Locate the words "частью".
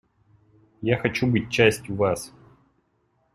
1.51-1.95